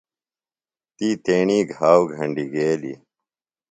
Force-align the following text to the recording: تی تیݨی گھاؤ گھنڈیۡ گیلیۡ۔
تی 0.97 1.07
تیݨی 1.23 1.59
گھاؤ 1.73 2.01
گھنڈیۡ 2.15 2.51
گیلیۡ۔ 2.53 2.97